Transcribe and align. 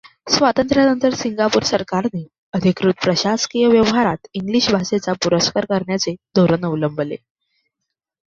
स्वातंत्र्यानंतर 0.27 1.13
सिंगापूर 1.15 1.63
सरकाराने 1.63 2.21
अधिकृत 2.53 2.95
प्रशासकीय 3.03 3.67
व्यवहारात 3.67 4.27
इंग्लिश 4.33 4.69
भाषेचा 4.71 5.13
पुरस्कार 5.23 5.65
करण्याचे 5.69 6.15
धोरण 6.35 6.65
अवलंबले. 6.65 7.15